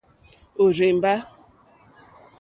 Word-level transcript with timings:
Òrzèmbá. 0.63 1.13